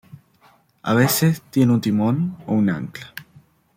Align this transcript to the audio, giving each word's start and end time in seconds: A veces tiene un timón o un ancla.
A 0.81 0.95
veces 0.95 1.43
tiene 1.51 1.73
un 1.73 1.79
timón 1.81 2.35
o 2.47 2.53
un 2.53 2.71
ancla. 2.71 3.13